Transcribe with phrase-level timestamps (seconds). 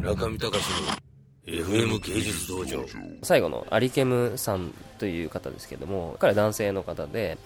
[0.00, 1.10] 中見隆の
[1.46, 2.84] FM 芸術道場。
[3.22, 7.36] 最後のアリケムさんという方ですけども彼は男性の方で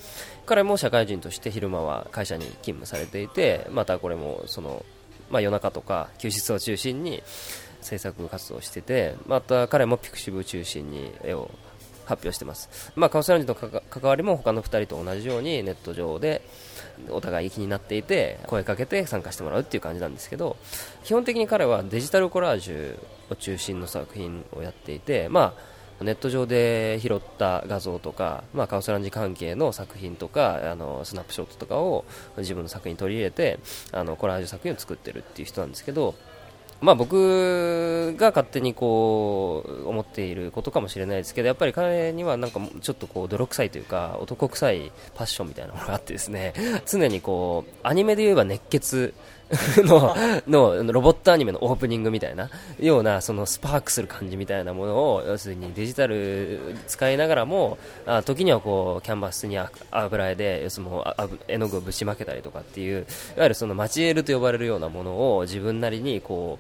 [0.47, 4.85] 彼も社会人として昼間は会社に勤務されていてまたこれもその、
[5.31, 7.23] まあ、夜中とか休日を中心に
[7.81, 11.51] 制作活動しててまた彼もピクシブ中心に絵を
[12.07, 16.43] 発表してます、まあ、カオスランジと関わりも他の2人と同じようにネット上で
[17.11, 20.57] お互い気になっていて声かけて参加してもらうっていう感じなんですけど
[21.03, 22.99] 基本的に彼はデジタルコラージュ
[23.31, 25.55] を中心の作品をやっていて、ま
[26.01, 32.05] あ、ネット上で拾った画像とか、まあ、カオスランジ関係の作品とかあのスナップショットとかを
[32.37, 33.59] 自分の作品に取り入れて
[33.93, 36.15] あのコラージュ作品を作ってるっていう人なんですけど
[36.85, 46.53] まあ、僕が勝手にこう思っていることかもしれないですけどやっぱり彼にはなんかちょっとこう泥臭いというか男臭いパッションみたいなものがあってですね
[46.85, 49.15] 常にこうアニメで言えば熱血
[49.85, 50.15] の
[50.47, 59.59] のロボットアニメのオープニングみたいなようなそのスパークする感じみたいなものを要するにデジタル使いながらもあ時にはこうキャンバスに
[59.91, 60.93] 油絵で要するに
[61.49, 63.01] 絵の具をぶちまけたりとかっていう
[63.37, 66.59] いわゆるそのマチエールと呼ばれるようなものを自分なりにこ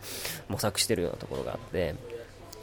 [0.48, 1.94] う模索しているようなところがあって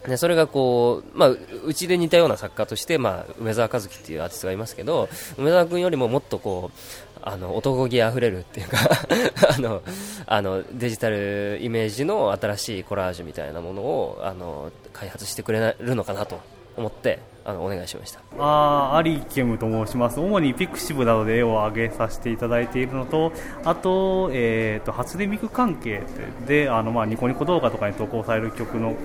[0.08, 8.77] でそれがこう、まあ、うちで似たような作家として、まあ、梅沢和樹っていうアーティストがいますけど梅沢君よりももっとこうあの男気あふれるっていうか
[9.55, 9.81] あの
[10.25, 16.39] あのデジタルイメージの新しいコラージュみたいなものをあの開発してくれるのかなと
[16.77, 18.22] 思ってあのお願いしました。
[18.38, 20.19] あアリケムと申します。
[20.19, 23.33] 主にピクシブなどで絵を上げさせていただいているのと
[23.66, 26.03] あと,、えーと、初音ミク関係
[26.45, 28.95] であの、まあ、ニコニコ動画とかに投稿される曲の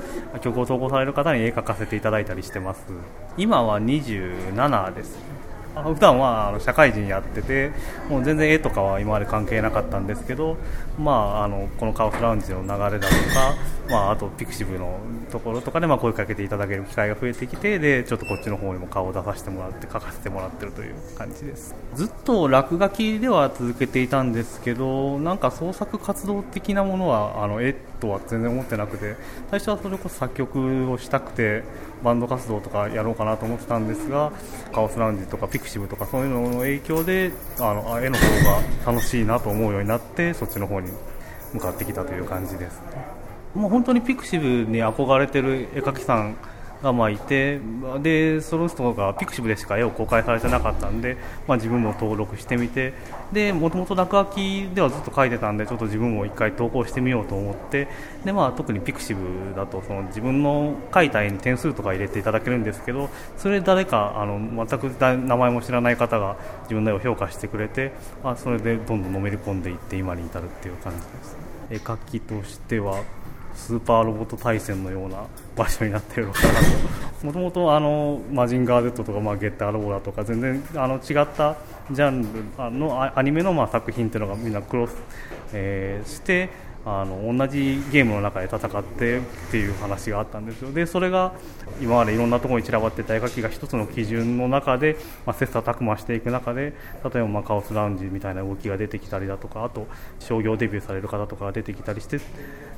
[0.43, 2.85] 曲を投稿される方に絵描かせていただいたりしてます。
[3.39, 5.36] 今は27です。
[5.83, 7.71] 普段はあの社会人やってて
[8.09, 10.57] もう全然絵とかは今まで関係なかったんですけど、
[10.99, 13.55] まあ、あのこのカオスラウンジの流れだとか、
[13.91, 14.99] まあ、あとピクシブの
[15.31, 21.75] ところとかでまあ声かけていただける機会が増えてきてでちょっとこっちの方にも顔を出させてもらって書かせてもらってるという感じです。
[21.95, 29.17] ずっと落書きでは続けていたんですけどなんか創作活動的なものはあの絵とは全然思ってなくて
[29.51, 31.65] 最初はそれこそ作曲をしたくて
[32.03, 34.33] バンド活動とかやろうかなと思ってたんですが
[34.73, 38.25] カオスラウンジとかピクシブとかそういうのの影響であの絵の方
[38.85, 40.91] が楽しいなと思うようになってそっちの方に
[41.53, 42.81] 向かってきたという感じです、
[43.55, 46.37] もう本当にピクシブに憧れてる絵描きさん
[46.83, 47.61] がまあいて
[48.03, 51.17] でその人がピクシブでしか絵を公開されてなかったんで、
[51.47, 52.93] まあ、自分も登録してみて
[53.33, 57.89] でもともと落書きではずっと書いてたんでちょっと自分も1回投稿してみようと思って
[58.25, 71.37] で、まあ、特にピクシブだとその自分の書いた絵に点数とか入れていただけるんですけどそれ誰かあの全く名前も知らない方が自分の絵を評価してくれて、まあ、それでどんどんのめり込んでいって今に至るっていう感じです。
[71.71, 73.03] 絵描きとしては
[73.57, 75.25] スーパーロボット対戦のような
[75.57, 76.61] 場所になっているのかなと。
[77.27, 81.57] もともとあのマジンガー Z とか、まあ、ゲッターロボラとか全然あの違った
[81.91, 84.95] ジャンルのアニメのまあ作品っていうのがみんなクロス、
[85.53, 86.51] えー、して
[86.89, 89.21] あの同じゲームの中で戦ってっ
[89.51, 91.33] ていう話があったんですよでそれが
[91.81, 99.89] 今までいろんなところに散らばってた絵描きが一つの基準の中で、まあ、切磋琢磨していく中で例えばまあカオスラウンジみたいな動きが出てきたりだとかあと
[100.21, 102.21] 商業デビューされる方とかが出てきたりして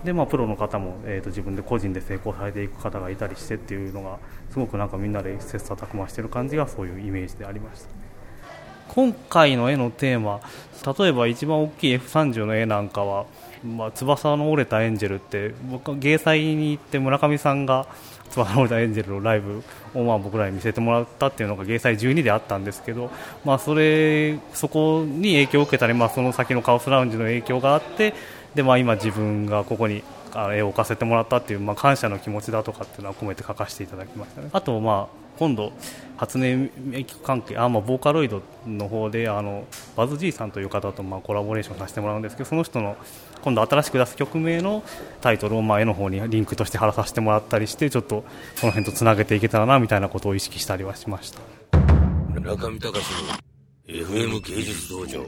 [0.05, 4.19] で、まあ、プロの方も、えー、と自分で個人で成功されていく方がいたりしてっていうのが
[4.51, 7.89] すごくなんかみんなで切磋琢磨してる感じがそういうイメージでありました。
[8.89, 10.41] 今回の絵のテーマ
[10.99, 13.27] 例えば一番大きい F30 の絵なんかは
[13.65, 17.87] まあ、翼の折れたエンジェルって僕は芸祭に行って村上さんが
[18.31, 19.63] 翼の折れたエンジェルのライブ
[19.95, 23.11] をまあ僕らに見せてもらったっていうのが芸祭12であったんですけど、
[23.45, 28.15] まあ、それそこに影響を受けたり、まあ、その先のカオスラウンジの影響があって
[28.55, 30.03] で、まあ、今自分がここに
[30.53, 34.51] 絵を置かせてもらったっていう、まあ、感謝の気持ちだとかっていうのは込めて書かせていただきましたね。
[34.53, 35.73] あとまあ今度
[36.19, 42.97] 初音ミク関係あ、まあ、ボーカロイドの方であのバズじいさんという方とまあコラボレーションさせてもらうんですけどその人の
[43.41, 44.83] 今度新しく出す曲名の
[45.21, 48.25] タイトルをまあ絵の方にリンクとして貼らさせてもらったりしてちょっと
[48.57, 51.41] その辺とつなげていけたらなみたいなことを意識したりはしました。
[52.41, 53.48] 中見隆の
[53.87, 55.25] FM 芸術道場。